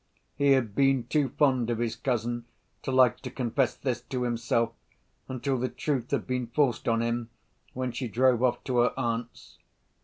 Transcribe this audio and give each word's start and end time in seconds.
He 0.35 0.53
had 0.53 0.73
been 0.73 1.03
too 1.03 1.29
fond 1.29 1.69
of 1.69 1.77
his 1.77 1.95
cousin 1.95 2.45
to 2.81 2.91
like 2.91 3.19
to 3.19 3.29
confess 3.29 3.75
this 3.75 4.01
to 4.01 4.23
himself, 4.23 4.73
until 5.29 5.59
the 5.59 5.69
truth 5.69 6.09
had 6.09 6.25
been 6.25 6.47
forced 6.47 6.87
on 6.87 7.03
him, 7.03 7.29
when 7.73 7.91
she 7.91 8.07
drove 8.07 8.41
off 8.41 8.63
to 8.63 8.79
her 8.79 8.95
aunt's. 8.99 9.59